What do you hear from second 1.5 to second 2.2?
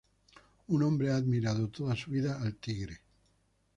toda su